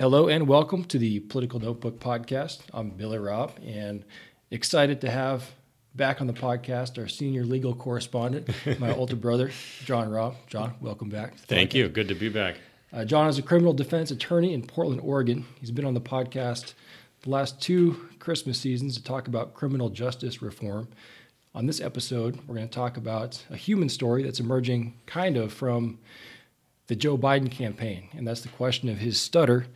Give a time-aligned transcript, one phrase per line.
[0.00, 2.62] Hello and welcome to the Political Notebook Podcast.
[2.72, 4.04] I'm Billy Robb and
[4.50, 5.52] excited to have
[5.94, 9.52] back on the podcast our senior legal correspondent, my older brother,
[9.84, 10.34] John Robb.
[10.48, 11.36] John, welcome back.
[11.36, 11.88] Thank you.
[11.88, 12.56] Good to be back.
[12.92, 15.46] Uh, John is a criminal defense attorney in Portland, Oregon.
[15.60, 16.74] He's been on the podcast
[17.22, 20.88] the last two Christmas seasons to talk about criminal justice reform.
[21.54, 25.52] On this episode, we're going to talk about a human story that's emerging kind of
[25.52, 26.00] from
[26.86, 29.66] the Joe Biden campaign, and that's the question of his stutter,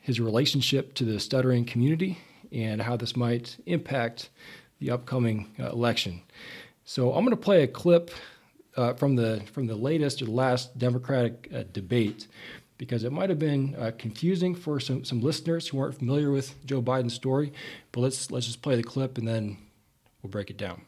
[0.00, 2.18] his relationship to the stuttering community,
[2.50, 4.30] and how this might impact
[4.80, 6.22] the upcoming uh, election.
[6.84, 8.10] So I'm going to play a clip
[8.76, 12.28] uh, from the from the latest or last Democratic uh, debate
[12.78, 16.54] because it might have been uh, confusing for some, some listeners who aren't familiar with
[16.64, 17.52] Joe Biden's story.
[17.92, 19.58] But let's let's just play the clip and then
[20.22, 20.82] we'll break it down.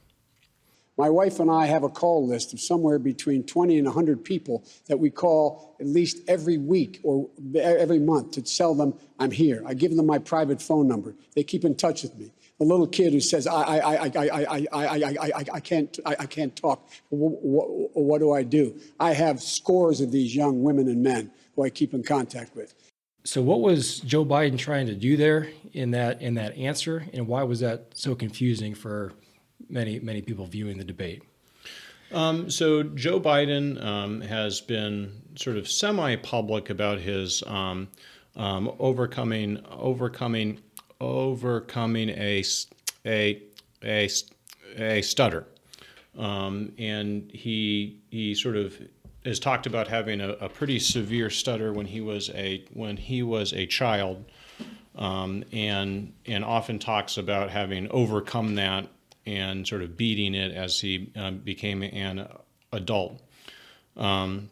[1.00, 4.62] My wife and I have a call list of somewhere between 20 and 100 people
[4.86, 7.26] that we call at least every week or
[7.56, 9.62] every month to tell them I'm here.
[9.64, 11.14] I give them my private phone number.
[11.34, 12.30] They keep in touch with me.
[12.58, 16.16] The little kid who says, I, I, I, I, I, I, I, I, can't, I,
[16.18, 16.86] I can't talk.
[17.08, 18.78] What, what do I do?
[19.00, 22.74] I have scores of these young women and men who I keep in contact with.
[23.24, 27.26] So, what was Joe Biden trying to do there in that in that answer, and
[27.26, 29.12] why was that so confusing for
[29.70, 31.22] many many people viewing the debate?
[32.12, 37.88] Um, so Joe Biden um, has been sort of semi-public about his um,
[38.36, 40.60] um overcoming overcoming
[41.00, 42.44] overcoming a
[43.06, 43.42] a
[43.84, 44.08] a,
[44.76, 45.46] a stutter,
[46.18, 48.80] um, and he he sort of
[49.24, 53.22] has talked about having a, a, pretty severe stutter when he was a when he
[53.22, 54.24] was a child,
[54.96, 58.86] um, and and often talks about having overcome that
[59.30, 62.26] and sort of beating it as he um, became an
[62.72, 63.22] adult.
[63.96, 64.50] Um,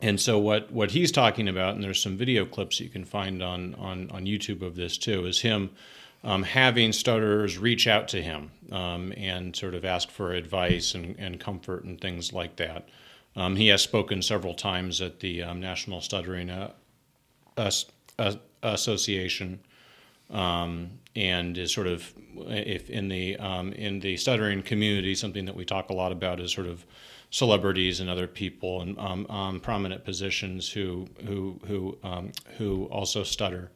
[0.00, 3.42] and so what, what he's talking about, and there's some video clips you can find
[3.42, 5.70] on, on, on YouTube of this too, is him
[6.24, 11.16] um, having stutterers reach out to him um, and sort of ask for advice and,
[11.18, 12.88] and comfort and things like that.
[13.36, 16.72] Um, he has spoken several times at the um, National Stuttering uh,
[17.56, 19.60] uh, Association
[20.32, 25.54] um, and is sort of if in the um, in the stuttering community something that
[25.54, 26.84] we talk a lot about is sort of
[27.30, 33.22] celebrities and other people and um, um, prominent positions who who who um, who also
[33.22, 33.70] stutter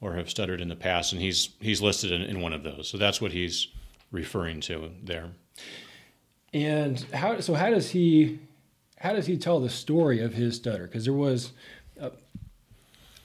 [0.00, 1.12] or have stuttered in the past.
[1.12, 2.88] And he's he's listed in, in one of those.
[2.88, 3.68] So that's what he's
[4.10, 5.30] referring to there.
[6.52, 8.38] And how so how does he
[8.98, 10.84] how does he tell the story of his stutter?
[10.86, 11.52] Because there was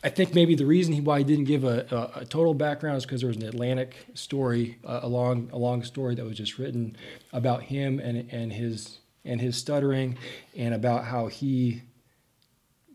[0.05, 2.97] I think maybe the reason he, why he didn't give a, a, a total background
[2.97, 6.37] is because there was an Atlantic story, uh, a long a long story that was
[6.37, 6.95] just written
[7.33, 10.15] about him and and his and his stuttering,
[10.55, 11.81] and about how he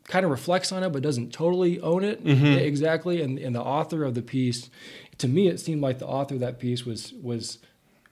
[0.05, 2.47] kind of reflects on it but doesn't totally own it mm-hmm.
[2.47, 3.21] exactly.
[3.23, 4.71] And and the author of the piece,
[5.19, 7.59] to me, it seemed like the author of that piece was was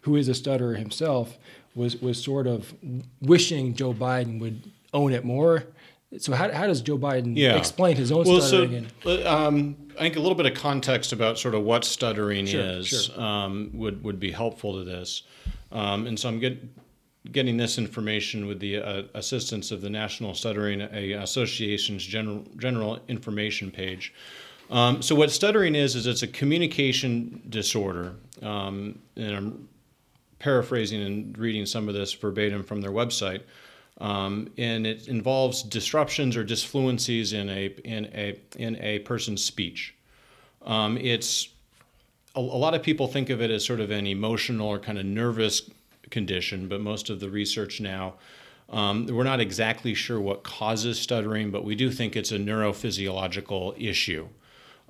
[0.01, 1.39] who is a stutterer himself
[1.73, 2.75] was was sort of
[3.21, 5.67] wishing Joe Biden would own it more
[6.17, 7.57] so how, how does Joe Biden yeah.
[7.57, 8.87] explain his own well, stuttering?
[9.05, 12.61] So, um, I think a little bit of context about sort of what stuttering sure,
[12.61, 13.21] is sure.
[13.21, 15.25] Um, would would be helpful to this.
[15.71, 16.59] Um, and so I'm get,
[17.33, 23.71] getting this information with the uh, assistance of the National Stuttering Association's general general information
[23.71, 24.15] page.
[24.71, 29.69] Um, so what stuttering is is it's a communication disorder, um, and I'm
[30.39, 33.43] paraphrasing and reading some of this verbatim from their website.
[34.01, 39.95] Um, and it involves disruptions or disfluencies in a in a in a person's speech.
[40.63, 41.49] Um, it's
[42.37, 44.99] a, a, lot of people think of it as sort of an emotional or kind
[44.99, 45.69] of nervous
[46.11, 48.15] condition, but most of the research now.
[48.71, 53.83] Um, we're not exactly sure what causes stuttering, but we do think it's a neurophysiological
[53.83, 54.29] issue.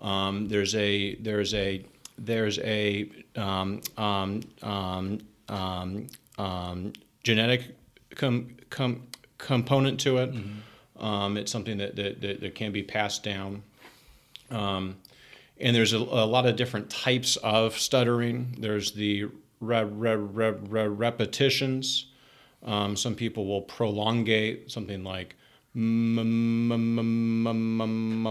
[0.00, 1.84] Um, there's a there's a
[2.18, 4.42] there's a um, um,
[7.22, 7.78] genetic
[8.18, 9.06] com, com,
[9.38, 10.32] component to it.
[10.32, 11.04] Mm-hmm.
[11.04, 13.62] Um, it's something that, that, that, that, can be passed down.
[14.50, 14.96] Um,
[15.60, 18.56] and there's a, a, lot of different types of stuttering.
[18.58, 19.26] There's the
[19.60, 22.06] re, re, re, repetitions.
[22.64, 25.36] Um, some people will prolongate something like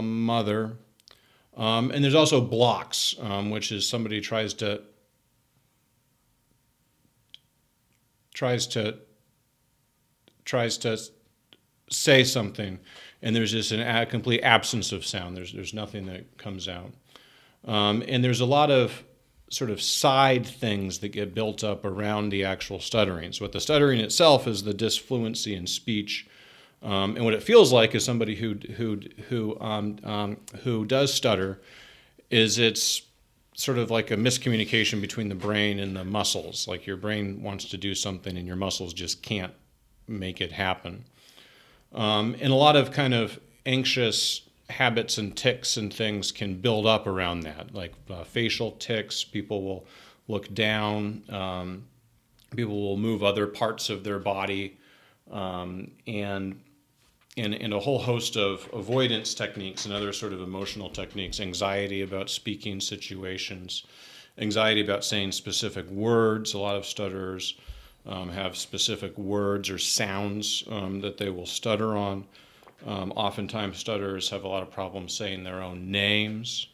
[0.02, 0.76] mother.
[1.56, 4.82] And there's also blocks, um, which is somebody tries to
[8.38, 8.96] tries to
[10.48, 10.98] tries to
[11.90, 12.78] say something,
[13.22, 15.36] and there's just an a complete absence of sound.
[15.36, 16.92] There's there's nothing that comes out,
[17.66, 19.04] um, and there's a lot of
[19.50, 23.32] sort of side things that get built up around the actual stuttering.
[23.32, 26.26] So, what the stuttering itself is the disfluency in speech.
[26.80, 31.12] Um, and what it feels like is somebody who who who um, um, who does
[31.12, 31.60] stutter
[32.30, 33.02] is it's
[33.54, 36.68] sort of like a miscommunication between the brain and the muscles.
[36.68, 39.52] Like your brain wants to do something and your muscles just can't
[40.08, 41.04] make it happen.
[41.92, 46.86] Um, and a lot of kind of anxious habits and ticks and things can build
[46.86, 49.24] up around that, like uh, facial tics.
[49.24, 49.86] People will
[50.28, 51.22] look down.
[51.30, 51.84] Um,
[52.54, 54.76] people will move other parts of their body,
[55.30, 56.60] um, and,
[57.36, 61.40] and and a whole host of avoidance techniques and other sort of emotional techniques.
[61.40, 63.84] Anxiety about speaking situations,
[64.38, 66.54] anxiety about saying specific words.
[66.54, 67.54] A lot of stutterers
[68.06, 72.24] um, have specific words or sounds um, that they will stutter on.
[72.86, 76.68] Um, oftentimes, stutterers have a lot of problems saying their own names.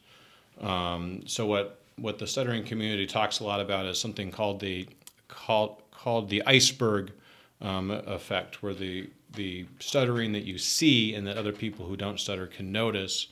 [0.61, 4.89] Um, so, what what the stuttering community talks a lot about is something called the
[5.29, 7.13] called called the iceberg
[7.61, 12.21] um, effect, where the the stuttering that you see and that other people who don't
[12.21, 13.29] stutter can notice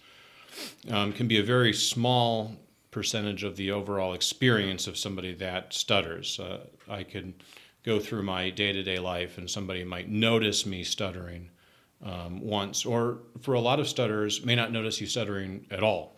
[0.88, 2.56] can be a very small
[2.92, 6.38] percentage of the overall experience of somebody that stutters.
[6.38, 7.34] Uh, I can
[7.84, 11.50] go through my day to day life and somebody might notice me stuttering
[12.04, 16.16] um, once, or for a lot of stutterers, may not notice you stuttering at all.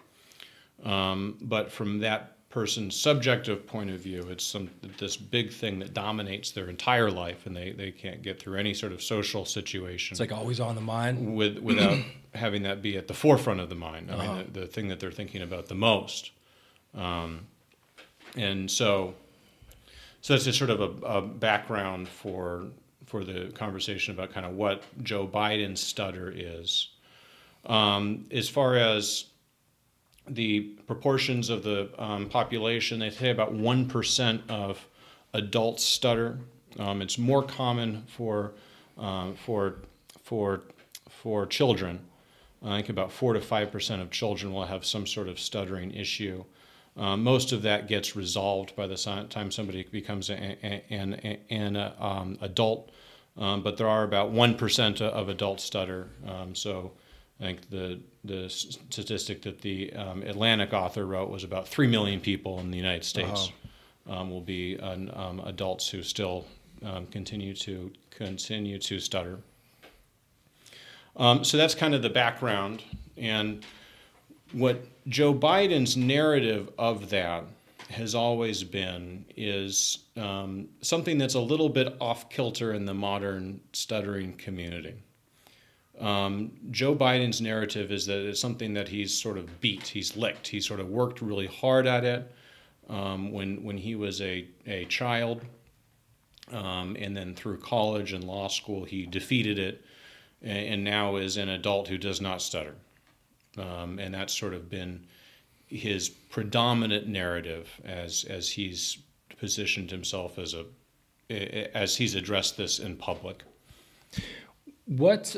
[0.83, 5.93] Um, but from that person's subjective point of view, it's some this big thing that
[5.93, 10.15] dominates their entire life, and they, they can't get through any sort of social situation.
[10.15, 11.35] It's like always on the mind.
[11.37, 11.99] With, without
[12.35, 14.11] having that be at the forefront of the mind.
[14.11, 14.35] I Uh-huh.
[14.37, 16.31] mean, the, the thing that they're thinking about the most.
[16.95, 17.47] Um,
[18.37, 19.15] and so,
[20.25, 22.69] so that's just sort of a, a background for
[23.05, 26.88] for the conversation about kind of what Joe Biden's stutter is.
[27.67, 29.26] Um, as far as
[30.26, 34.88] the proportions of the um, population, they say about 1% of
[35.35, 36.38] adults stutter.
[36.79, 38.55] Um, it's more common for,
[38.97, 39.82] um, for,
[40.23, 40.62] for,
[41.11, 42.00] for children.
[42.62, 46.44] I think about 4 to 5% of children will have some sort of stuttering issue.
[46.96, 48.96] Um, most of that gets resolved by the
[49.29, 51.14] time somebody becomes a- a- an,
[51.50, 52.91] an uh, um, adult,
[53.37, 56.08] um, but there are about 1% of adults stutter.
[56.26, 56.93] Um, so
[57.41, 62.20] I think the, the statistic that the um, Atlantic author wrote was about 3 million
[62.20, 63.50] people in the United States
[64.08, 66.46] um, will be an, um, adults who still
[66.85, 69.41] um, continue to continue to stutter.
[71.17, 72.82] Um, so that's kind of the background.
[73.17, 73.64] And
[74.55, 77.45] what Joe Biden's narrative of that
[77.91, 83.61] has always been is um, something that's a little bit off kilter in the modern
[83.73, 84.95] stuttering community.
[86.01, 90.49] Um, Joe Biden's narrative is that it's something that he's sort of beat, he's licked,
[90.49, 92.33] he sort of worked really hard at it
[92.89, 95.43] um, when when he was a a child,
[96.53, 99.85] um, and then through college and law school he defeated it,
[100.43, 102.75] and, and now is an adult who does not stutter,
[103.59, 105.06] um, and that's sort of been
[105.67, 108.99] his predominant narrative as as he's
[109.39, 110.65] positioned himself as a
[111.77, 113.43] as he's addressed this in public.
[114.87, 115.35] What?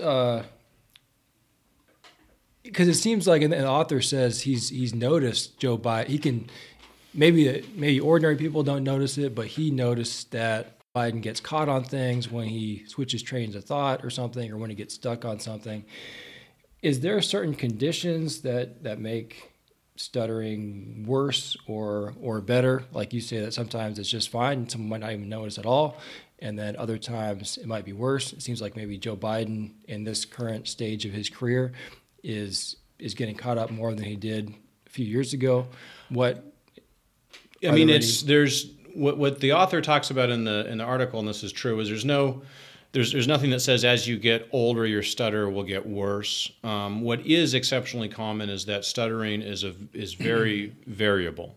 [2.63, 6.09] Because it seems like, and the author says he's he's noticed Joe Biden.
[6.09, 6.51] He can
[7.15, 11.85] maybe maybe ordinary people don't notice it, but he noticed that Biden gets caught on
[11.85, 15.39] things when he switches trains of thought or something, or when he gets stuck on
[15.39, 15.85] something.
[16.83, 19.53] Is there certain conditions that that make
[19.97, 22.85] stuttering worse or or better?
[22.93, 25.67] Like you say that sometimes it's just fine, and someone might not even notice at
[25.67, 25.97] all,
[26.39, 28.33] and then other times it might be worse.
[28.33, 31.73] It seems like maybe Joe Biden in this current stage of his career
[32.23, 34.55] is is getting caught up more than he did
[34.87, 35.67] a few years ago.
[36.09, 36.45] What
[37.67, 40.85] I mean, there it's there's what what the author talks about in the in the
[40.85, 42.43] article, and this is true, is there's no
[42.97, 46.51] there's there's nothing that says as you get older your stutter will get worse.
[46.65, 51.55] Um, what is exceptionally common is that stuttering is a is very variable,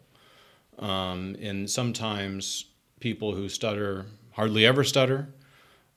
[0.80, 2.66] um, and sometimes
[3.00, 5.30] people who stutter hardly ever stutter.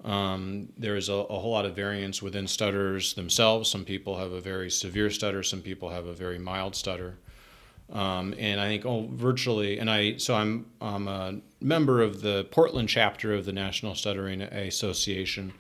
[0.04, 3.68] Um, there is a, a whole lot of variance within stutters themselves.
[3.68, 5.42] Some people have a very severe stutter.
[5.42, 7.18] Some people have a very mild stutter.
[7.92, 12.44] Um, and I think oh, virtually, and I so I'm I'm a member of the
[12.50, 15.52] Portland chapter of the National Stuttering Association,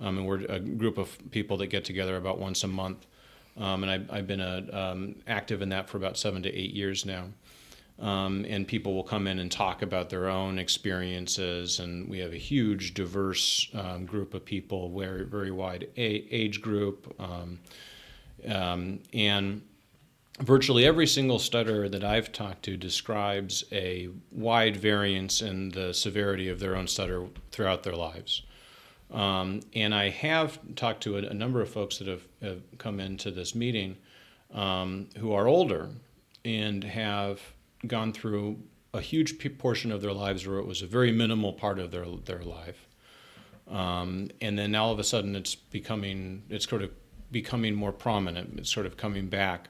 [0.00, 3.06] um, and we're a group of people that get together about once a month.
[3.56, 6.72] Um, and I, I've been a, um, active in that for about seven to eight
[6.72, 7.26] years now.
[7.98, 12.32] Um, and people will come in and talk about their own experiences, and we have
[12.32, 17.14] a huge, diverse um, group of people, very very wide age group,
[19.12, 19.62] and
[20.40, 26.48] virtually every single stutterer that I've talked to describes a wide variance in the severity
[26.48, 28.42] of their own stutter throughout their lives.
[29.10, 33.00] Um, and I have talked to a, a, number of folks that have, have come
[33.00, 33.96] into this meeting
[34.54, 35.88] um, who are older
[36.44, 37.40] and have
[37.86, 38.58] gone through
[38.94, 42.06] a huge portion of their lives where it was a very minimal part of their
[42.24, 42.88] their life,
[43.68, 46.90] um, and then all of a sudden it's becoming it's sort of
[47.30, 48.58] becoming more prominent.
[48.58, 49.68] It's sort of coming back.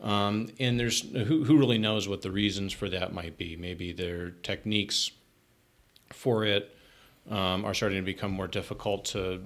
[0.00, 3.56] Um, and there's who, who really knows what the reasons for that might be.
[3.56, 5.10] Maybe their techniques
[6.12, 6.74] for it
[7.30, 9.42] um, are starting to become more difficult to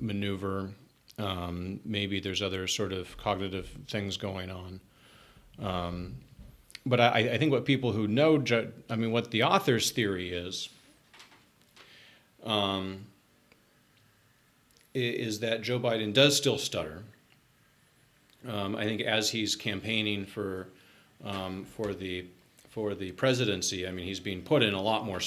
[0.00, 0.70] maneuver.
[1.18, 4.80] Um, maybe there's other sort of cognitive things going on.
[5.58, 6.16] Um,
[6.84, 8.42] but I, I, think what people who know,
[8.90, 10.68] I mean, what the author's theory is,
[12.44, 13.06] um,
[14.94, 17.04] is that Joe Biden does still stutter.
[18.48, 20.68] Um, I think as he's campaigning for
[21.24, 22.26] um, for the
[22.70, 25.20] for the presidency, I mean, he's being put in a lot more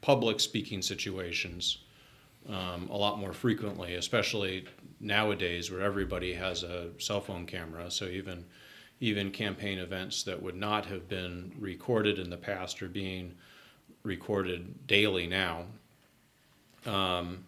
[0.00, 1.78] public speaking situations
[2.48, 4.64] um, a lot more frequently, especially
[5.00, 7.90] nowadays where everybody has a cell phone camera.
[7.90, 8.44] So even
[8.98, 13.34] even campaign events that would not have been recorded in the past are being
[14.04, 15.64] recorded daily now.
[16.86, 17.44] Um,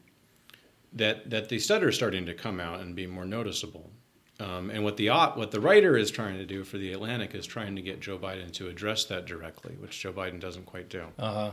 [0.92, 3.90] that that the stutter is starting to come out and be more noticeable.
[4.40, 7.44] Um, and what the what the writer is trying to do for the Atlantic is
[7.44, 11.06] trying to get Joe Biden to address that directly, which Joe Biden doesn't quite do.
[11.18, 11.52] Uh,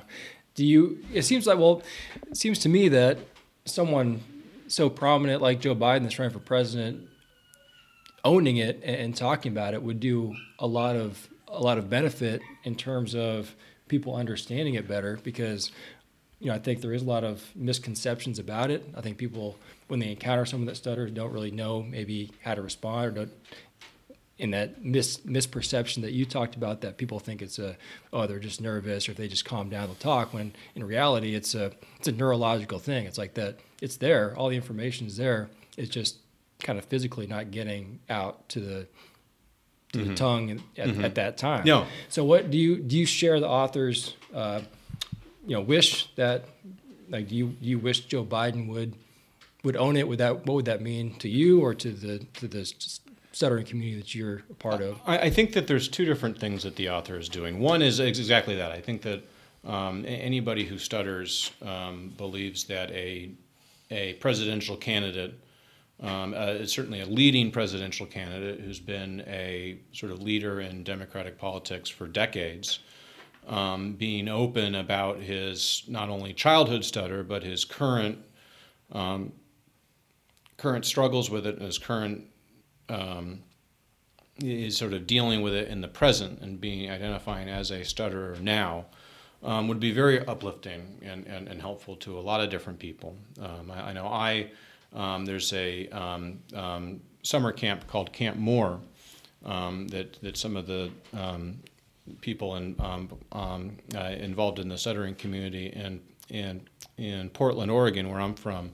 [0.54, 1.00] do you?
[1.12, 1.82] It seems like well,
[2.27, 3.18] it seems to me that
[3.65, 4.22] someone
[4.68, 7.08] so prominent like Joe Biden that's running for president,
[8.24, 12.42] owning it and talking about it would do a lot of a lot of benefit
[12.63, 13.56] in terms of
[13.88, 15.72] people understanding it better because
[16.39, 18.88] you know I think there is a lot of misconceptions about it.
[18.96, 22.62] I think people when they encounter someone that stutters don't really know maybe how to
[22.62, 23.32] respond or don't
[24.38, 27.77] in that mis- misperception that you talked about that people think it's a
[28.12, 31.34] oh they're just nervous or if they just calm down they'll talk when in reality
[31.34, 35.15] it's a it's a neurological thing it's like that it's there all the information is
[35.15, 36.18] there it's just
[36.60, 38.88] kind of physically not getting out to the
[39.94, 40.10] to mm-hmm.
[40.10, 41.06] the tongue at, mm-hmm.
[41.06, 44.60] at, that time no so what do you do you share the author's uh,
[45.46, 46.46] you know wish that
[47.10, 48.96] like you you wish Joe Biden would
[49.64, 52.48] would own it would that what would that mean to you or to the to
[52.48, 52.72] the
[53.32, 55.00] stuttering community that you're a part of?
[55.06, 57.60] I, I, think that there's two different things that the author is doing.
[57.60, 58.72] One is exactly that.
[58.72, 59.24] I think that
[59.66, 63.32] um, anybody who stutters um, believes that a
[63.92, 65.40] a presidential candidate,
[66.02, 71.38] um, uh, certainly a leading presidential candidate who's been a sort of leader in Democratic
[71.38, 72.80] politics for decades,
[73.48, 78.18] um, being open about his not only childhood stutter but his current
[78.92, 79.32] um,
[80.58, 82.25] current struggles with it and his current
[82.90, 83.40] um,
[84.40, 88.38] is sort of dealing with it in the present and being identifying as a stutterer
[88.42, 88.86] now
[89.44, 93.16] um, would be very uplifting and, and, and, helpful to a lot of different people.
[93.40, 94.50] Um, I, I, know I
[94.94, 98.80] um, there's a um, um, summer camp called Camp Moore
[99.44, 100.90] that that some of the
[102.22, 106.62] people in, uh, involved in the stuttering community in in
[106.98, 108.72] in Portland, Oregon, where I'm from,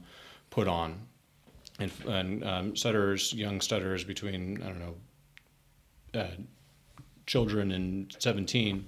[0.50, 1.08] put on
[1.82, 4.96] and, and um, stutterers, young stutterers between I don't know,
[6.20, 6.28] uh,
[7.26, 8.88] children and 17,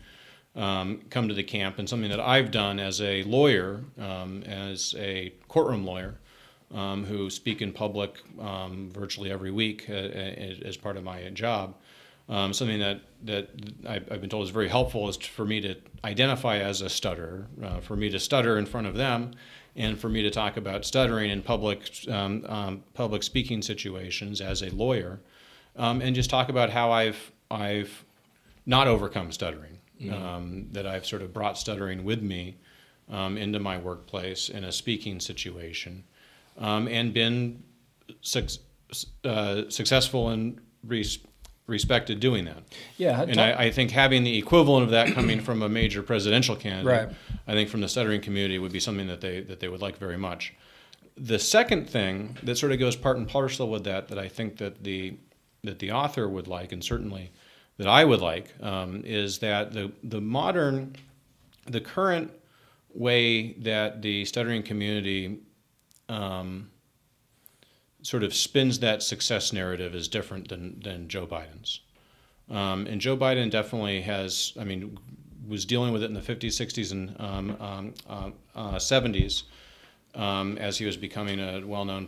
[0.56, 4.94] um, come to the camp, and something that I've done as a lawyer, um, as
[4.98, 6.16] a courtroom lawyer,
[6.74, 9.98] um, who speak in public um, virtually every week uh, uh,
[10.66, 11.76] as part of my job.
[12.30, 13.50] Um, something that that
[13.88, 17.80] I've, been told is very helpful is for me to identify as a stutterer, uh,
[17.80, 19.32] for me to stutter in front of them,
[19.76, 24.62] and for me to talk about stuttering in public um, um, public speaking situations as
[24.62, 25.20] a lawyer,
[25.76, 28.06] um, and just talk about how I've I've
[28.66, 30.72] not overcome stuttering, mm-hmm.
[30.72, 32.56] that I've sort of brought stuttering with me
[33.10, 36.06] um, into my workplace in a speaking situation,
[36.58, 37.62] um, and been
[38.22, 38.48] su-
[39.26, 40.62] uh, successful in
[41.68, 42.64] respected doing that.
[42.98, 46.56] Yeah, and I, I, think having the equivalent of that coming from a major presidential
[46.56, 47.16] candidate, right.
[47.48, 49.98] I think from the stuttering community would be something that they that they would like
[49.98, 50.54] very much.
[51.16, 54.58] The second thing that sort of goes part and parcel with that that I think
[54.58, 55.18] that the
[55.64, 57.32] that the author would like, and certainly
[57.78, 60.96] that I would like, um, is that the the modern,
[61.66, 62.32] the current
[62.94, 65.40] way that the stuttering community
[66.10, 66.70] um,
[68.04, 71.82] sort of spins that success narrative is different than, than Joe Biden's.
[72.50, 75.00] Um, and Joe Biden definitely has, I mean,
[75.48, 79.44] was dealing with it in the 50s, 60s, and um, um, uh, uh, 70s
[80.16, 82.08] um, as he was becoming a well known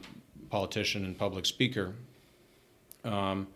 [0.50, 1.94] politician and public speaker.
[3.04, 3.48] Um,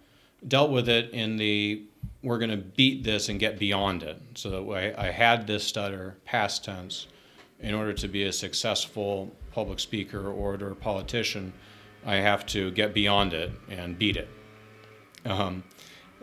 [0.47, 1.83] dealt with it in the
[2.23, 4.21] we're going to beat this and get beyond it.
[4.35, 7.07] So I, I had this stutter, past tense,
[7.59, 11.53] in order to be a successful public speaker, orator, politician,
[12.09, 14.29] I have to get beyond it and beat it.
[15.25, 15.63] Um,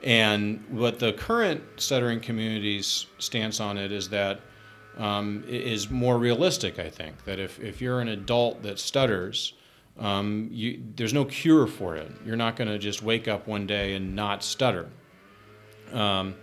[0.02, 4.40] and what the current stuttering community's stance on it is that
[4.99, 7.25] um, is more realistic, I think.
[7.25, 9.55] That if, if you're an adult that stutters,
[9.97, 12.11] um, you, there's no cure for it.
[12.25, 14.88] You're not going to just wake up one day and not stutter.
[15.93, 16.35] Um,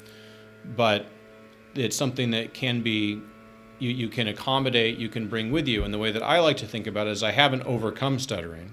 [0.78, 1.08] but
[1.76, 3.22] it's something that can be,
[3.80, 5.84] you, you can accommodate, you can bring with you.
[5.84, 8.72] And the way that I like to think about it is I haven't overcome stuttering.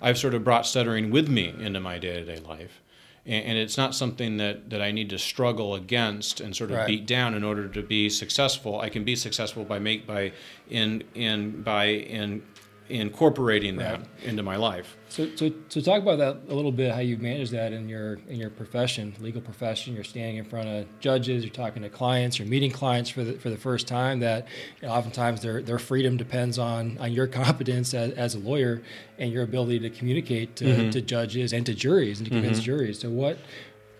[0.00, 2.80] I've sort of brought stuttering with me into my day to day life.
[3.26, 6.78] And, and, it's not something that, that I need to struggle against and sort of
[6.78, 6.86] right.
[6.86, 8.80] beat down in order to be successful.
[8.80, 10.32] I can be successful by make by
[10.70, 12.42] in in by in
[12.90, 14.08] incorporating that right.
[14.24, 14.96] into my life.
[15.08, 16.92] So, so, so talk about that a little bit.
[16.92, 19.94] How you manage that in your in your profession, legal profession.
[19.94, 21.44] You're standing in front of judges.
[21.44, 22.38] You're talking to clients.
[22.38, 24.20] You're meeting clients for the for the first time.
[24.20, 24.46] That
[24.80, 28.82] you know, oftentimes their their freedom depends on on your competence as, as a lawyer
[29.18, 30.90] and your ability to communicate to, mm-hmm.
[30.90, 32.64] to judges and to juries and to convince mm-hmm.
[32.64, 32.98] juries.
[32.98, 33.38] So what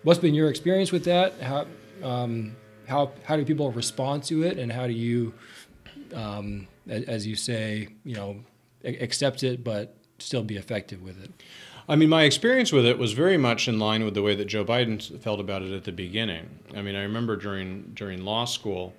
[0.03, 1.39] what's been your experience with that?
[1.41, 1.67] How
[2.03, 2.55] um,
[2.87, 5.33] how how do people respond to it, and how do you
[6.13, 8.37] um, as you say, you know,
[8.83, 11.31] accept it, but still be effective with it?
[11.89, 14.45] I mean, my experience with it was very much in line with the way that
[14.45, 16.59] Joe Biden felt about it at the beginning.
[16.75, 18.93] I mean, I remember during during law school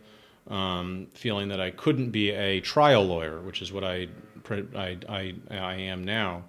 [0.48, 4.08] um, feeling that I couldn't be a trial lawyer, which is what I
[4.50, 6.44] I, I, I am now,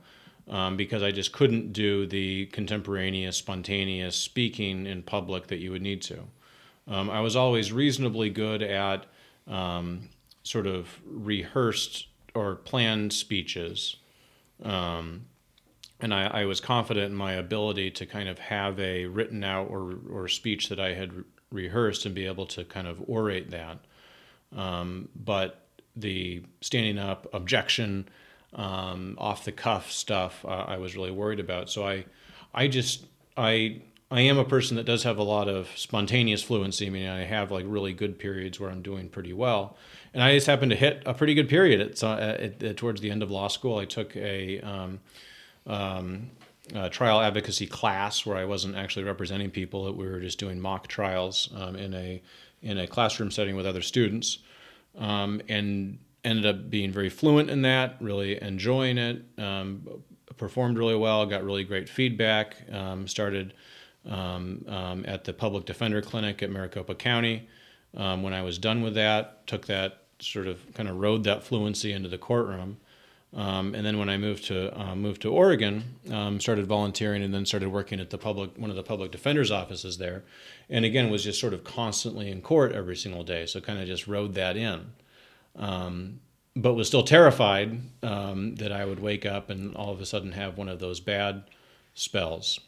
[0.50, 5.82] um, because I just couldn't do the contemporaneous, spontaneous speaking in public that you would
[5.82, 6.20] need to.
[6.88, 9.06] Um, I was always reasonably good at
[9.48, 10.10] um,
[10.44, 13.98] sort of rehearsed or planned speeches.
[14.64, 15.26] Um,
[16.00, 19.70] and I, I, was confident in my ability to kind of have a written out
[19.70, 23.52] or, or speech that I had re- rehearsed and be able to kind of orate
[23.52, 23.80] that.
[24.56, 28.10] Um, but the standing up, objection,
[28.54, 31.70] um, off the cuff stuff, uh, I was really worried about.
[31.70, 32.06] So I,
[32.54, 33.06] I just,
[33.38, 36.88] I, I am a person that does have a lot of spontaneous fluency.
[36.88, 39.78] I mean, I have like really good periods where I'm doing pretty well
[40.14, 41.82] and I just happened to hit a pretty good period.
[41.82, 43.80] It's uh, at, at, towards the end of law school.
[43.80, 45.00] I took a, um,
[45.66, 46.30] um,
[46.92, 49.92] trial advocacy class where I wasn't actually representing people.
[49.94, 52.22] We were just doing mock trials um, in a
[52.62, 54.38] in a classroom setting with other students,
[54.98, 57.98] um, and ended up being very fluent in that.
[58.00, 59.26] Really enjoying it.
[59.38, 59.88] Um,
[60.38, 61.26] performed really well.
[61.26, 62.56] Got really great feedback.
[62.72, 63.54] Um, started.
[64.06, 67.48] at the public defender clinic at Maricopa County.
[67.92, 71.92] when I was done with that, took that sort of kind of rode that fluency
[71.92, 72.78] into the courtroom.
[73.36, 77.34] Um, and then when I moved to uh, moved to Oregon, um, started volunteering, and
[77.34, 80.24] then started working at the public one of the public defenders offices there,
[80.70, 83.48] and again was just sort of constantly in court every single day.
[83.48, 84.92] So kind of just rode that in,
[85.56, 86.20] um,
[86.56, 90.34] but was still terrified um, that I would wake up and all of a sudden
[90.34, 91.44] have one of those bad
[91.96, 92.60] spells,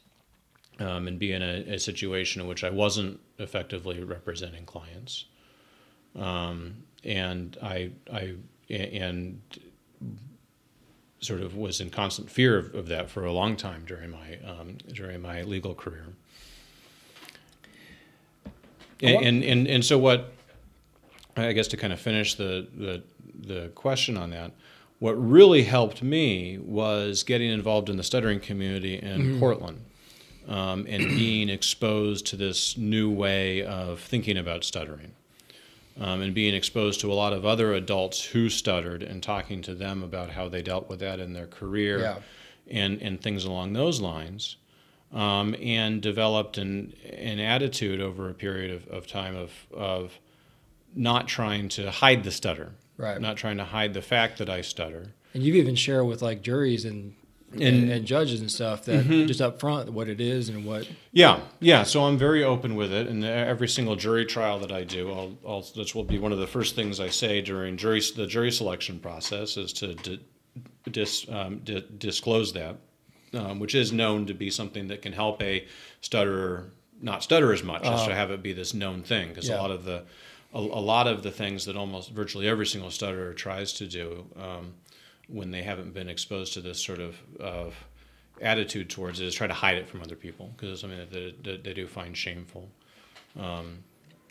[0.80, 5.26] um, and be in a, a, situation in which I wasn't effectively representing clients.
[6.15, 8.36] Um, and I I
[8.70, 9.41] and
[11.20, 14.38] sort of was in constant fear of, of that for a long time during my
[14.46, 16.08] um, during my legal career.
[19.02, 20.34] And, and, and and so what
[21.36, 24.52] I guess to kind of finish the the the question on that,
[25.00, 29.39] what really helped me was getting involved in the stuttering community in mm-hmm.
[29.39, 29.82] Portland.
[30.48, 35.13] Um, and being exposed to this new way of thinking about stuttering
[35.99, 39.73] um, and being exposed to a lot of other adults who stuttered and talking to
[39.73, 42.17] them about how they dealt with that in their career yeah.
[42.69, 44.58] and, and things along those lines.
[45.13, 50.19] Um, and developed an, an attitude over a period of, of time of, of
[50.93, 53.21] not trying to hide the stutter, right?
[53.21, 55.13] Not trying to hide the fact that I stutter.
[55.34, 57.13] And you've even shared with like juries and
[57.62, 59.28] and, and, judges and stuff that mm-hmm.
[59.28, 62.91] just up front what it is and what yeah yeah so i'm very open with
[62.91, 66.32] it and every single jury trial that i do i'll, I'll this will be one
[66.32, 70.20] of the first things i say during jury the jury selection process is to di,
[70.91, 72.78] dis, um, di, disclose that
[73.34, 75.65] um, which is known to be something that can help a
[76.02, 79.56] stutterer not stutter as much uh, to have it be this known thing because yeah.
[79.56, 80.04] a lot of the
[80.54, 84.26] a, a, lot of the things that almost virtually every single stutterer tries to do
[84.39, 84.74] um,
[85.27, 87.75] when they haven't been exposed to this sort of, of
[88.41, 91.11] attitude towards it is try to hide it from other people because it's something that
[91.11, 92.69] they, that they do find shameful.
[93.39, 93.79] Um,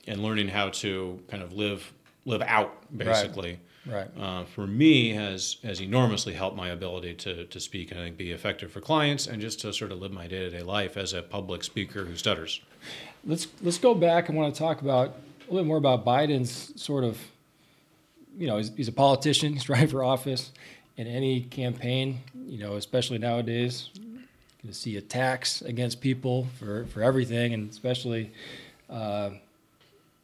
[0.06, 1.92] and learning how to kind of live
[2.26, 3.60] live out basically.
[3.86, 4.08] Right.
[4.16, 4.22] right.
[4.22, 8.16] Uh, for me has has enormously helped my ability to to speak and I think
[8.16, 10.96] be effective for clients and just to sort of live my day to day life
[10.96, 12.60] as a public speaker who stutters.
[13.26, 14.30] Let's let's go back.
[14.30, 17.18] I want to talk about a little bit more about Biden's sort of,
[18.38, 19.52] you know, he's, he's a politician.
[19.52, 20.50] He's running for office
[20.96, 23.90] in any campaign, you know, especially nowadays,
[24.62, 28.32] you see attacks against people for, for everything, and especially,
[28.88, 29.30] uh,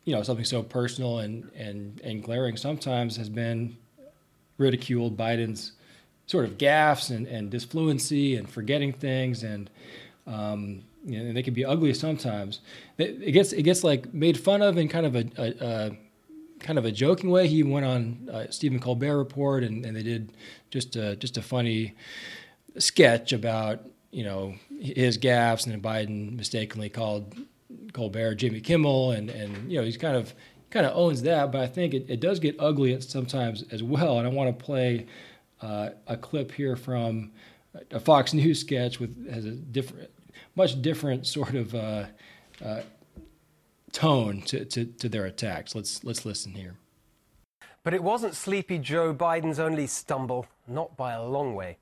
[0.05, 3.77] you know, something so personal and, and, and glaring sometimes has been
[4.59, 5.73] ridiculed Biden's
[6.27, 9.69] sort of gaffes and, and disfluency and forgetting things and
[10.27, 12.61] um, you know, they can be ugly sometimes.
[12.99, 15.97] It gets it gets like made fun of in kind of a, a
[16.61, 17.49] kind of a joking way.
[17.49, 20.33] He went on uh, Stephen Colbert Report, and, and they did
[20.71, 21.95] just a, just a funny
[22.79, 27.35] sketch about you know his gaffes, and Biden mistakenly called
[27.93, 30.35] Colbert Jimmy Kimmel, and and you know he's kind of
[30.71, 31.53] kind of owns that.
[31.53, 34.19] But I think it, it does get ugly sometimes as well.
[34.19, 35.07] And I want to play
[35.61, 37.33] uh, a clip here from
[37.91, 40.11] a Fox News sketch with has a different,
[40.57, 42.05] much different sort of uh,
[42.65, 42.81] uh,
[43.93, 45.75] tone to, to, to their attacks.
[45.75, 46.77] Let's let's listen here.
[47.83, 51.79] But it wasn't Sleepy Joe Biden's only stumble, not by a long way.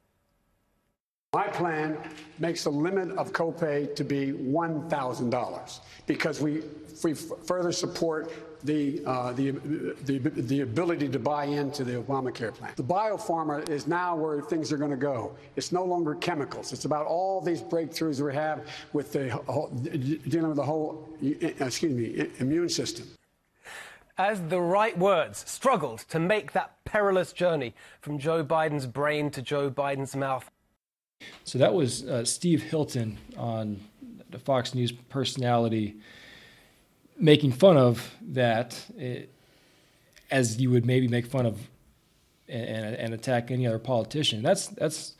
[1.34, 1.98] My plan
[2.38, 6.62] makes the limit of copay to be $1,000 because we,
[7.04, 8.32] we further support
[8.64, 9.50] the, uh, the,
[10.04, 12.72] the, the ability to buy into the Obamacare plan.
[12.76, 15.36] The biopharma is now where things are going to go.
[15.56, 16.72] It's no longer chemicals.
[16.72, 21.92] It's about all these breakthroughs we have with the whole, dealing with the whole, excuse
[21.92, 23.06] me, immune system
[24.18, 29.40] as the right words struggled to make that perilous journey from Joe Biden's brain to
[29.40, 30.50] Joe Biden's mouth.
[31.44, 33.80] So that was uh, Steve Hilton on
[34.30, 35.96] the Fox News personality
[37.18, 39.26] making fun of that, it, eh,
[40.30, 41.58] as you would maybe make fun of
[42.48, 44.42] and, and attack any other politician.
[44.42, 45.14] That's that's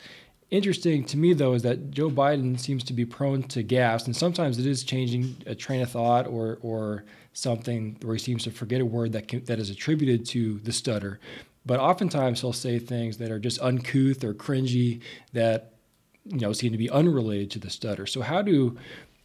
[0.51, 4.17] interesting to me though is that Joe Biden seems to be prone to gas, and
[4.17, 8.51] sometimes it is changing a train of thought or or something where he seems to
[8.51, 11.21] forget a word that can, that is attributed to the stutter.
[11.65, 15.01] But oftentimes he'll say things that are just uncouth or cringy
[15.33, 15.73] that
[16.25, 18.07] you know seem to be unrelated to the stutter.
[18.07, 18.79] So how do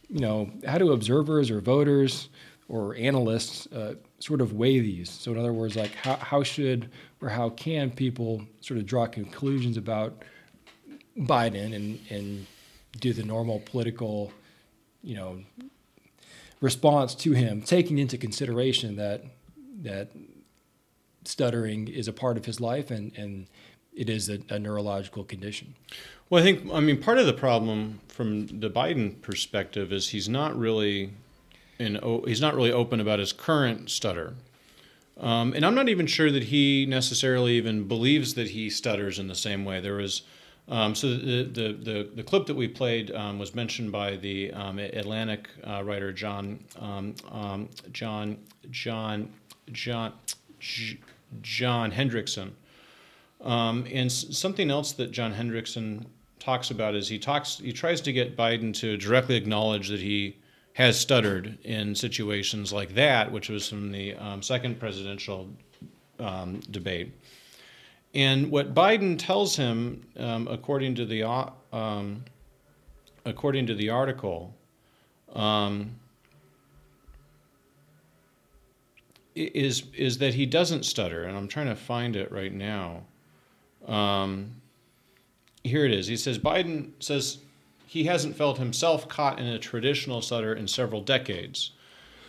[0.08, 2.28] you know how do observers or voters
[2.68, 5.10] or analysts uh, sort of weigh these?
[5.10, 9.06] So in other words, like how how should or how can people sort of draw
[9.06, 10.22] conclusions about
[11.18, 12.46] Biden and and
[13.00, 14.32] do the normal political
[15.02, 15.40] you know
[16.60, 19.24] response to him, taking into consideration that
[19.82, 20.10] that
[21.24, 23.46] stuttering is a part of his life and and
[23.94, 25.74] it is a, a neurological condition.
[26.28, 30.28] Well, I think I mean part of the problem from the Biden perspective is he's
[30.28, 31.12] not really
[31.78, 34.34] in he's not really open about his current stutter.
[35.18, 39.28] Um, and I'm not even sure that he necessarily even believes that he stutters in
[39.28, 39.80] the same way.
[39.80, 40.22] There was
[40.66, 44.52] um, so the, the, the the clip that we played um, was mentioned by the
[44.52, 48.38] um, Atlantic uh, writer John um, um, John
[48.70, 49.30] John
[49.72, 50.12] John
[51.42, 52.50] John Hendrickson.
[53.40, 56.06] And something else that John Hendrickson
[56.44, 60.36] talks about is he talks he tries to get Biden to directly acknowledge that he
[60.74, 65.48] has stuttered in situations like that, which was from the um, second presidential
[66.18, 67.12] um, debate.
[68.12, 71.24] And what Biden tells him, um, according to the
[71.72, 72.24] um,
[73.24, 74.54] according to the article,
[75.32, 75.94] um,
[79.34, 83.02] is is that he doesn't stutter, and I'm trying to find it right now.
[83.86, 84.60] Um,
[85.62, 86.06] here it is.
[86.06, 87.38] He says Biden says
[87.94, 91.70] he hasn't felt himself caught in a traditional stutter in several decades.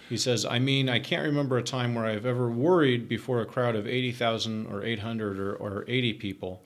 [0.09, 3.47] He says, I mean, I can't remember a time where I've ever worried before a
[3.47, 6.61] crowd of 80,000 or 800 or, or 80 people.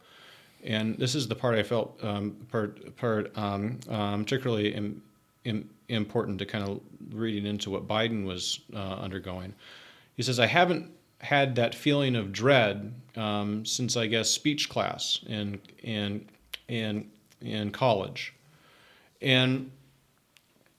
[0.65, 5.01] And this is the part I felt um, part, part um, um, particularly Im,
[5.45, 6.81] Im, important to kind of
[7.13, 9.53] reading into what Biden was uh, undergoing.
[10.17, 15.21] He says, I haven't had that feeling of dread um, since I guess speech class
[15.25, 16.27] in in
[16.67, 17.09] in
[17.39, 18.33] in college,
[19.21, 19.71] and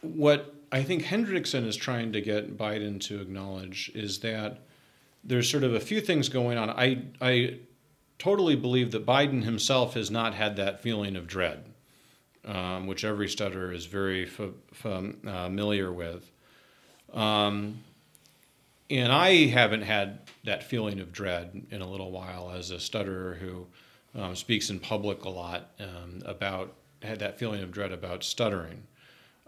[0.00, 4.60] what I think Hendrickson is trying to get Biden to acknowledge is that
[5.24, 6.70] there's sort of a few things going on.
[6.70, 7.58] I I
[8.18, 11.64] totally believe that Biden himself has not had that feeling of dread,
[12.44, 14.40] um, which every stutterer is very f-
[14.72, 16.30] f- uh, familiar with.
[17.12, 17.78] Um,
[18.88, 23.34] and I haven't had that feeling of dread in a little while as a stutterer
[23.34, 23.66] who
[24.20, 28.82] um, speaks in public a lot um, about had that feeling of dread about stuttering.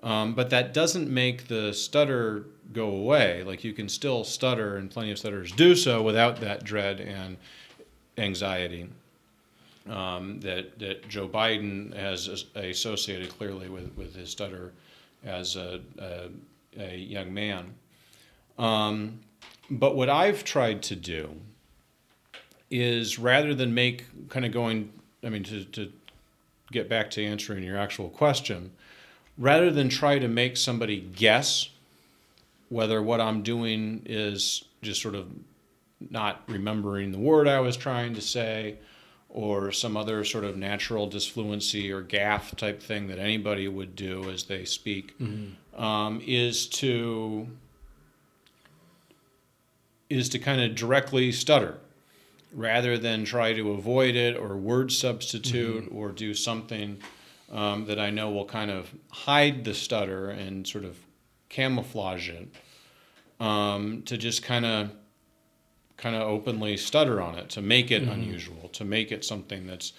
[0.02, 3.44] Um, but that doesn't make the stutter go away.
[3.44, 7.36] Like you can still stutter, and plenty of stutterers do so without that dread and
[8.18, 8.88] anxiety
[9.88, 14.72] um, that that Joe Biden has associated clearly with, with his stutter
[15.24, 16.28] as a, a,
[16.78, 17.72] a young man.
[18.58, 19.20] Um,
[19.70, 21.30] but what I've tried to do
[22.70, 24.92] is rather than make kind of going
[25.24, 25.92] I mean, to, to
[26.72, 28.72] get back to answering your actual question,
[29.38, 31.68] rather than try to make somebody guess
[32.68, 35.28] whether what I'm doing is just sort of
[36.10, 38.78] not remembering the word I was trying to say
[39.28, 44.28] or some other sort of natural disfluency or gaff type thing that anybody would do
[44.30, 45.82] as they speak, mm-hmm.
[45.82, 47.46] um, is to
[50.10, 51.78] is to kind of directly stutter
[52.52, 55.96] rather than try to avoid it or word substitute mm-hmm.
[55.96, 56.98] or do something
[57.50, 60.96] um, that I know will kind of hide the stutter and sort of
[61.48, 62.48] camouflage it
[63.40, 64.90] um, to just kind of
[66.02, 68.10] kind of openly stutter on it to make it mm-hmm.
[68.10, 69.92] unusual to make it something that's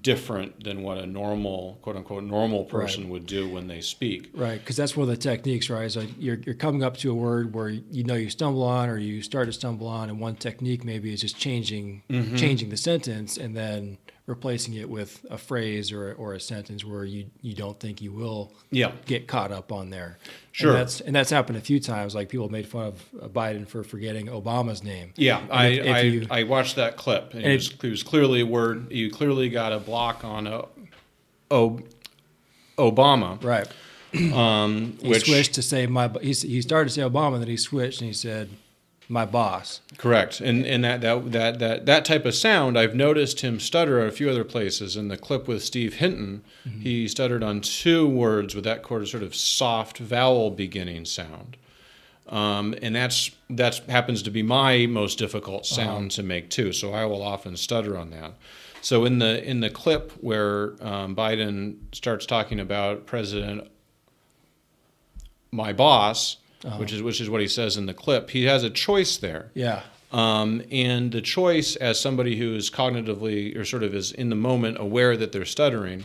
[0.00, 3.12] different than what a normal quote unquote normal person right.
[3.12, 6.38] would do when they speak right because that's one of the techniques right so you're,
[6.46, 9.46] you're coming up to a word where you know you stumble on or you start
[9.46, 12.36] to stumble on and one technique maybe is just changing mm-hmm.
[12.36, 13.98] changing the sentence and then
[14.30, 18.12] replacing it with a phrase or, or a sentence where you, you don't think you
[18.12, 18.92] will yeah.
[19.04, 20.18] get caught up on there.
[20.52, 20.70] Sure.
[20.70, 22.14] And that's, and that's happened a few times.
[22.14, 25.12] Like people made fun of Biden for forgetting Obama's name.
[25.16, 27.34] Yeah, I, if, if I, you, I watched that clip.
[27.34, 30.46] And, and it, was, it, was, clearly a word, you clearly got a block on
[30.46, 30.64] a,
[31.50, 31.80] o,
[32.78, 33.42] Obama.
[33.44, 33.68] Right.
[34.32, 37.56] Um, he which, switched to say my, he, he started to say Obama, then he
[37.56, 38.48] switched and he said
[39.10, 39.80] my boss.
[39.98, 44.00] Correct, and and that that that that that type of sound, I've noticed him stutter
[44.00, 44.96] at a few other places.
[44.96, 46.80] In the clip with Steve Hilton, mm-hmm.
[46.80, 51.56] he stuttered on two words with that sort of soft vowel beginning sound,
[52.28, 55.74] um, and that's that's happens to be my most difficult uh-huh.
[55.74, 56.16] sound uh-huh.
[56.16, 56.72] to make too.
[56.72, 58.34] So I will often stutter on that.
[58.80, 63.68] So in the in the clip where um, Biden starts talking about President,
[65.50, 66.78] my boss uh-huh.
[66.78, 68.30] which is which is what he says in the clip.
[68.30, 69.50] He has a choice there.
[69.54, 69.82] Yeah.
[70.12, 74.36] Um, and the choice, as somebody who is cognitively or sort of is in the
[74.36, 76.04] moment aware that they're stuttering,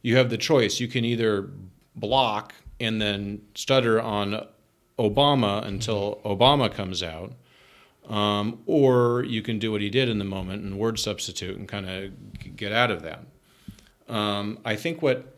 [0.00, 0.80] you have the choice.
[0.80, 1.50] You can either
[1.94, 4.46] block and then stutter on
[4.98, 6.28] Obama until mm-hmm.
[6.28, 7.32] Obama comes out,
[8.08, 11.68] um, or you can do what he did in the moment and word substitute and
[11.68, 13.24] kind of get out of that.
[14.08, 15.31] Um, I think what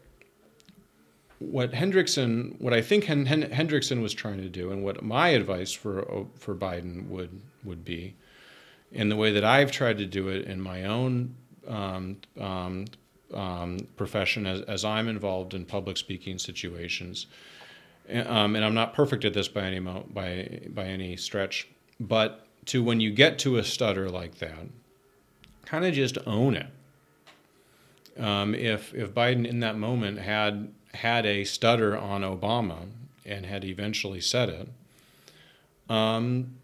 [1.51, 5.29] what Hendrickson, what I think Hen- Hen- Hendrickson was trying to do, and what my
[5.29, 8.15] advice for for Biden would would be,
[8.93, 11.35] in the way that I've tried to do it in my own
[11.67, 12.87] um, um,
[13.33, 17.27] um, profession, as, as I'm involved in public speaking situations,
[18.11, 22.47] um, and I'm not perfect at this by any mo- by by any stretch, but
[22.67, 24.67] to when you get to a stutter like that,
[25.65, 26.67] kind of just own it.
[28.19, 32.89] Um, if if Biden in that moment had had a stutter on Obama
[33.25, 34.69] and had eventually said it,
[35.89, 36.55] um,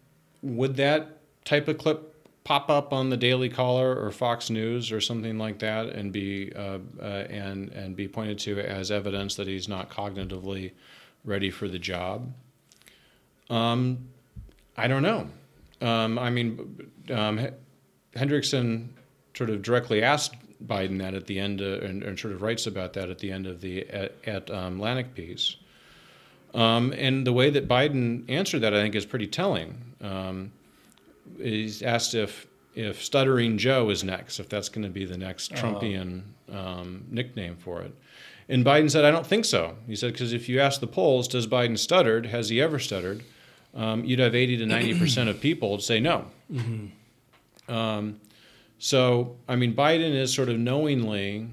[0.41, 2.11] would that type of clip
[2.43, 6.51] pop up on the Daily Caller or Fox News or something like that and be
[6.55, 10.71] uh, uh, and and be pointed to as evidence that he's not cognitively
[11.23, 12.33] ready for the job?
[13.49, 14.09] Um,
[14.77, 15.27] I don't know.
[15.81, 17.47] Um, I mean, um,
[18.15, 18.89] Hendrickson
[19.35, 22.93] sort of directly asked Biden that at the end, and, and, sort of writes about
[22.93, 25.55] that at the end of the at, at um, Atlantic piece.
[26.53, 29.81] Um, and the way that Biden answered that, I think, is pretty telling.
[30.01, 30.51] Um,
[31.37, 35.51] he's asked if if Stuttering Joe is next, if that's going to be the next
[35.51, 35.61] uh-huh.
[35.61, 36.21] Trumpian
[36.51, 37.93] um, nickname for it.
[38.47, 39.75] And Biden said, I don't think so.
[39.87, 42.25] He said, because if you ask the polls, does Biden stuttered?
[42.27, 43.23] Has he ever stuttered?
[43.73, 46.25] Um, you'd have 80 to 90% of people say no.
[46.51, 47.73] Mm-hmm.
[48.83, 51.51] So, I mean, Biden is sort of knowingly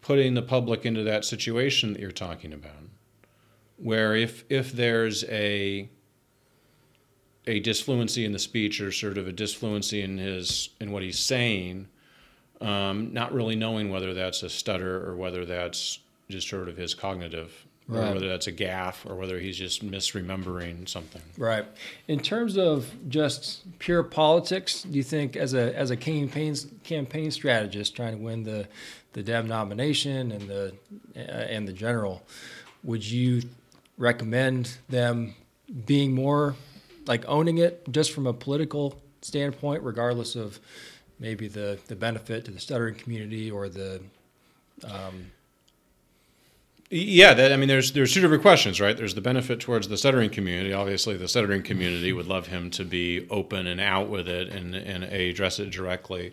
[0.00, 2.84] putting the public into that situation that you're talking about,
[3.78, 5.90] where if if there's a
[7.48, 11.18] a disfluency in the speech or sort of a disfluency in his in what he's
[11.18, 11.88] saying,
[12.60, 15.98] um, not really knowing whether that's a stutter or whether that's
[16.28, 18.14] just sort of his cognitive Right.
[18.14, 21.20] Whether that's a gaffe or whether he's just misremembering something.
[21.36, 21.66] Right.
[22.08, 27.30] In terms of just pure politics, do you think as a as a campaign campaign
[27.30, 28.68] strategist trying to win the
[29.12, 30.74] the Dem nomination and the
[31.14, 32.22] uh, and the general,
[32.84, 33.42] would you
[33.98, 35.34] recommend them
[35.84, 36.56] being more
[37.06, 40.58] like owning it just from a political standpoint, regardless of
[41.18, 44.00] maybe the the benefit to the stuttering community or the
[44.84, 45.30] um,
[46.90, 48.96] yeah, that, I mean, there's there's two different questions, right?
[48.96, 50.72] There's the benefit towards the stuttering community.
[50.72, 54.74] Obviously, the stuttering community would love him to be open and out with it and
[54.74, 56.32] and address it directly,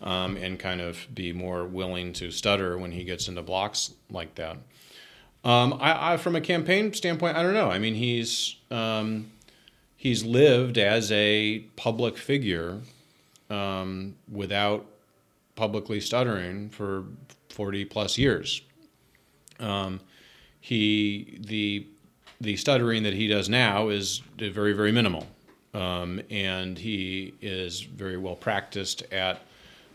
[0.00, 4.34] um, and kind of be more willing to stutter when he gets into blocks like
[4.36, 4.58] that.
[5.44, 7.70] Um, I, I, from a campaign standpoint, I don't know.
[7.70, 9.30] I mean, he's um,
[9.96, 12.80] he's lived as a public figure
[13.50, 14.86] um, without
[15.56, 17.04] publicly stuttering for
[17.50, 18.62] 40 plus years.
[19.60, 20.00] Um,
[20.60, 21.86] he the
[22.40, 25.26] the stuttering that he does now is very very minimal,
[25.74, 29.42] um, and he is very well practiced at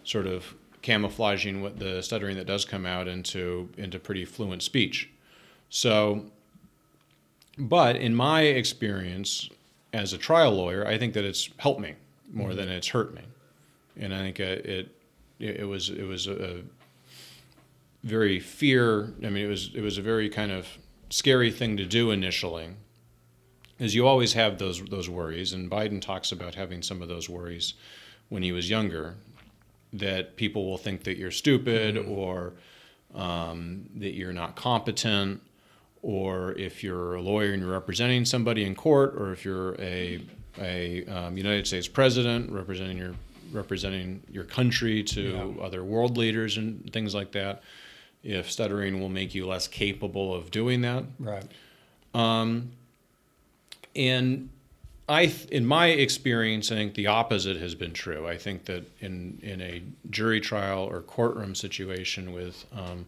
[0.04, 5.10] sort of camouflaging what the stuttering that does come out into into pretty fluent speech.
[5.70, 6.26] So,
[7.58, 9.50] but in my experience
[9.94, 11.96] as a trial lawyer, I think that it's helped me
[12.32, 12.58] more mm-hmm.
[12.58, 13.22] than it's hurt me,
[14.00, 14.66] and I think it
[15.40, 16.62] it, it was it was a, a
[18.04, 19.14] very fear.
[19.24, 20.68] I mean, it was it was a very kind of
[21.10, 22.70] scary thing to do initially,
[23.80, 27.30] is you always have those those worries, and Biden talks about having some of those
[27.30, 27.74] worries
[28.30, 29.16] when he was younger,
[29.94, 32.12] that people will think that you're stupid mm-hmm.
[32.12, 32.54] or
[33.16, 35.42] um, that you're not competent,
[36.02, 40.22] or if you're a lawyer and you're representing somebody in court, or if you're a
[40.60, 43.16] a um, United States president representing your
[43.52, 45.64] representing your country to yeah.
[45.64, 47.62] other world leaders and things like that
[48.24, 51.04] if stuttering will make you less capable of doing that.
[51.20, 51.44] Right.
[52.14, 52.72] Um,
[53.96, 54.50] and
[55.08, 58.28] I, in my experience, I think the opposite has been true.
[58.28, 63.06] I think that in in a jury trial or courtroom situation with um,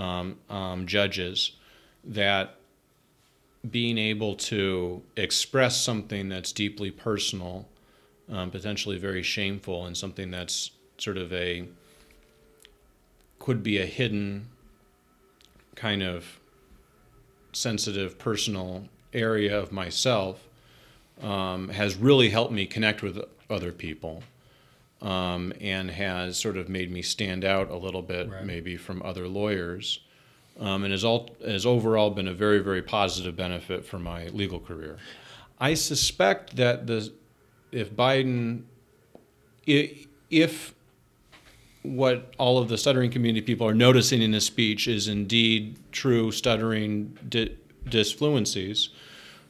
[0.00, 1.52] um, um, judges,
[2.04, 2.56] that
[3.68, 7.68] being able to express something that's deeply personal,
[8.30, 11.66] um, potentially very shameful, and something that's sort of a
[13.40, 14.48] could be a hidden
[15.74, 16.40] kind of
[17.52, 20.48] sensitive personal area of myself
[21.22, 23.18] um, has really helped me connect with
[23.50, 24.22] other people
[25.02, 28.44] um, and has sort of made me stand out a little bit right.
[28.44, 30.00] maybe from other lawyers
[30.60, 34.60] um, and has, all, has overall been a very very positive benefit for my legal
[34.60, 34.96] career
[35.60, 37.12] i suspect that the
[37.70, 38.62] if biden
[39.66, 40.74] if
[41.82, 46.30] what all of the stuttering community people are noticing in his speech is indeed true
[46.30, 48.88] stuttering di- disfluencies.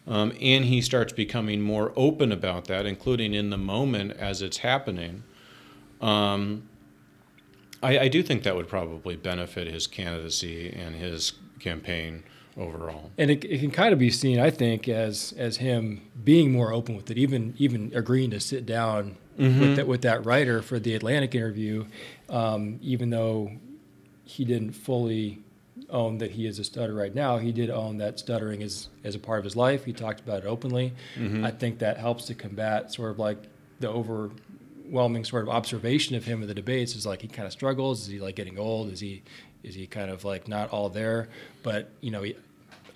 [0.06, 4.58] Um, and he starts becoming more open about that, including in the moment as it's
[4.58, 5.22] happening.
[6.00, 6.68] Um,
[7.82, 12.24] I, I, do think that would probably benefit his candidacy and his campaign
[12.56, 13.10] overall.
[13.18, 16.72] And it, it, can kind of be seen, I think, as as him being more
[16.72, 19.60] open with it, even even agreeing to sit down mm-hmm.
[19.60, 21.86] with, that, with that writer for the Atlantic interview,
[22.28, 23.50] um, even though
[24.24, 25.38] he didn't fully
[25.90, 29.14] own that he is a stutter right now, he did own that stuttering is as
[29.14, 29.84] a part of his life.
[29.84, 30.94] He talked about it openly.
[31.16, 31.44] Mm-hmm.
[31.44, 33.38] I think that helps to combat sort of like
[33.80, 33.88] the
[34.82, 38.02] overwhelming sort of observation of him in the debates is like he kind of struggles.
[38.02, 38.90] Is he like getting old?
[38.92, 39.22] Is he
[39.62, 41.28] is he kind of like not all there?
[41.62, 42.36] But you know, he,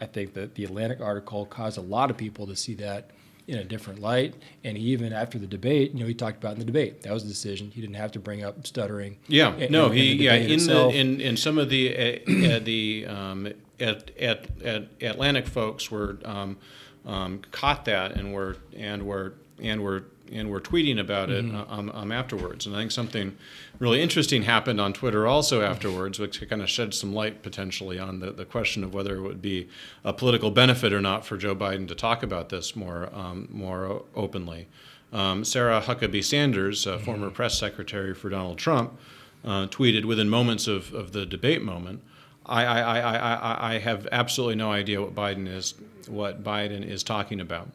[0.00, 3.10] I think that the Atlantic article caused a lot of people to see that
[3.48, 4.34] in a different light.
[4.64, 7.24] And even after the debate, you know, he talked about in the debate that was
[7.24, 7.70] a decision.
[7.70, 9.18] He didn't have to bring up stuttering.
[9.28, 10.92] Yeah, in, no, in he yeah in itself.
[10.92, 15.90] the in in some of the uh, uh, the um, at, at, at Atlantic folks
[15.90, 16.56] were um,
[17.04, 21.72] um, caught that and were and were and were and were tweeting about it mm-hmm.
[21.72, 22.66] um, um, afterwards.
[22.66, 23.36] And I think something
[23.78, 28.20] really interesting happened on Twitter also afterwards, which kind of shed some light potentially on
[28.20, 29.68] the, the question of whether it would be
[30.04, 34.02] a political benefit or not for Joe Biden to talk about this more um, more
[34.14, 34.68] openly.
[35.12, 37.04] Um, Sarah Huckabee Sanders, mm-hmm.
[37.04, 38.98] former press secretary for Donald Trump,
[39.44, 42.02] uh, tweeted within moments of, of the debate moment.
[42.44, 45.74] I, I, I, I, I have absolutely no idea what Biden is
[46.08, 47.68] what Biden is talking about.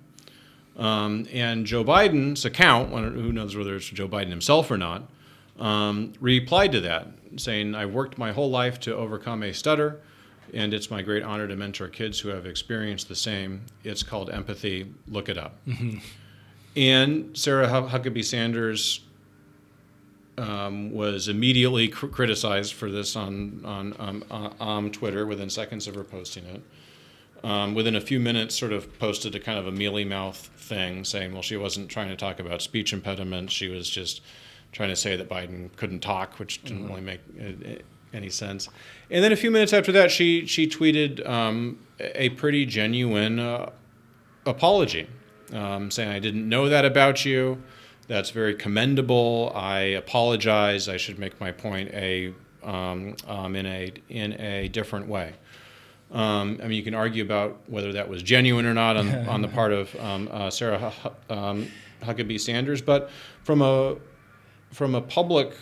[0.82, 5.04] Um, and Joe Biden's account, who knows whether it's Joe Biden himself or not,
[5.60, 10.00] um, replied to that, saying, I worked my whole life to overcome a stutter,
[10.56, 13.62] and it's my great honor to mentor kids who have experienced the same.
[13.84, 14.92] It's called empathy.
[15.08, 15.56] Look it up.
[15.68, 16.00] Mm-hmm.
[16.76, 19.02] And Sarah Huckabee Sanders
[20.40, 25.88] um, was immediately cr- criticized for this on, on um, uh, um, Twitter within seconds
[25.88, 26.64] of her posting it
[27.44, 31.04] um, within a few minutes, sort of posted a kind of a mealy mouth thing
[31.04, 33.54] saying, well, she wasn't trying to talk about speech impediments.
[33.54, 34.22] She was just
[34.72, 36.90] trying to say that Biden couldn't talk, which didn't mm-hmm.
[36.90, 37.82] really make uh,
[38.14, 38.70] any sense.
[39.10, 43.72] And then a few minutes after that, she, she tweeted um, a pretty genuine uh,
[44.46, 45.08] apology,
[45.54, 47.62] um, saying, I didn't know that about you.
[48.08, 49.52] That's very commendable.
[49.56, 50.90] I apologize.
[50.90, 52.34] I should make my point a
[52.64, 55.34] um, um, in a in a different way.
[56.12, 59.42] Um, I mean, you can argue about whether that was genuine or not on, on
[59.42, 60.92] the part of um, uh, Sarah
[61.30, 61.68] um,
[62.04, 63.10] Huckabee Sanders, but
[63.44, 63.96] from a
[64.72, 65.54] from a public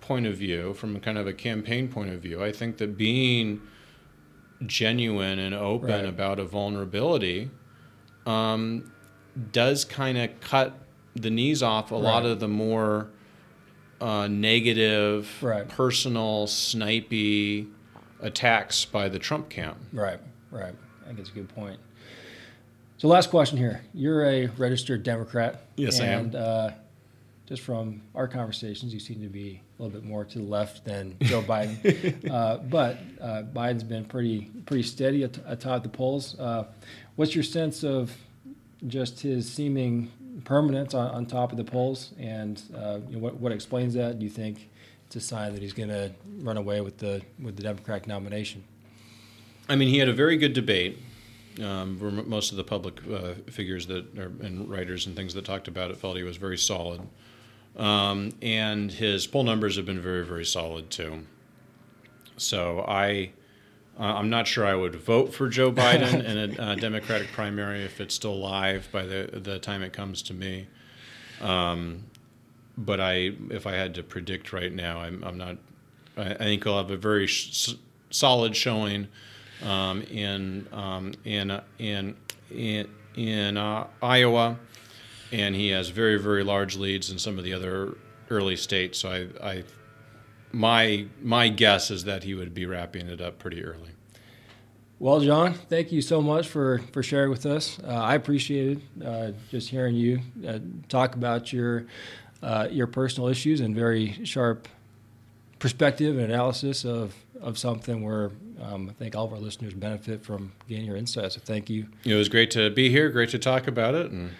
[0.00, 2.96] point of view, from a kind of a campaign point of view, I think that
[2.96, 3.60] being
[4.64, 6.04] genuine and open right.
[6.04, 7.50] about a vulnerability
[8.24, 8.90] um,
[9.52, 10.78] does kind of cut
[11.14, 12.02] the knees off a right.
[12.02, 13.08] lot of the more
[14.00, 15.68] uh, negative, Right.
[15.68, 17.68] personal, snipey
[18.20, 19.78] attacks by the Trump camp.
[19.92, 20.74] Right, right.
[21.02, 21.78] I think it's a good point.
[22.98, 23.82] So, last question here.
[23.92, 25.66] You're a registered Democrat.
[25.76, 26.20] Yes, I am.
[26.26, 26.70] and, uh,
[27.46, 30.84] just from our conversations, you seem to be a little bit more to the left
[30.84, 32.28] than Joe Biden.
[32.30, 36.38] uh, but uh, Biden's been pretty pretty steady at, atop the polls.
[36.40, 36.64] Uh,
[37.14, 38.16] what's your sense of
[38.88, 40.10] just his seeming
[40.44, 44.18] permanence on, on top of the polls, and uh, you know, what what explains that?
[44.18, 44.68] Do you think
[45.06, 48.64] it's a sign that he's going to run away with the with the Democratic nomination?
[49.68, 50.98] I mean, he had a very good debate.
[51.62, 55.68] Um, most of the public uh, figures that are, and writers and things that talked
[55.68, 57.00] about it felt he was very solid,
[57.78, 61.24] um, and his poll numbers have been very, very solid too.
[62.36, 63.32] So I,
[63.98, 67.84] uh, I'm not sure I would vote for Joe Biden in a uh, Democratic primary
[67.84, 70.66] if it's still live by the the time it comes to me.
[71.40, 72.04] Um,
[72.76, 75.56] but I, if I had to predict right now, I'm, I'm not.
[76.16, 77.74] I, I think he'll have a very sh-
[78.10, 79.08] solid showing
[79.62, 82.16] um, in um, in in
[82.50, 84.58] in in uh, Iowa,
[85.32, 87.96] and he has very very large leads in some of the other
[88.30, 88.98] early states.
[88.98, 89.64] So I, I
[90.52, 93.90] my my guess is that he would be wrapping it up pretty early.
[94.98, 97.78] Well, John, thank you so much for, for sharing with us.
[97.84, 100.58] Uh, I appreciated uh, just hearing you uh,
[100.88, 101.84] talk about your
[102.42, 104.68] uh, your personal issues and very sharp
[105.58, 108.30] perspective and analysis of, of something where
[108.62, 111.34] um, I think all of our listeners benefit from getting your insights.
[111.34, 111.86] So thank you.
[112.04, 113.10] It was great to be here.
[113.10, 114.30] Great to talk about it, and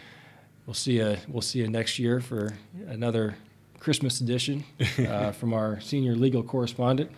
[0.67, 1.17] We'll see you.
[1.29, 2.55] We'll see you next year for
[2.89, 3.37] another
[3.79, 4.65] Christmas edition
[4.99, 7.13] uh, from our senior legal correspondent.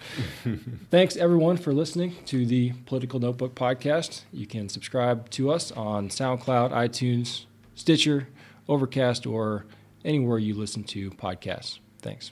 [0.91, 4.25] Thanks everyone for listening to the Political Notebook podcast.
[4.35, 8.29] You can subscribe to us on SoundCloud, iTunes, Stitcher,
[8.69, 9.65] Overcast, or
[10.05, 11.79] anywhere you listen to podcasts.
[12.01, 12.31] Thanks.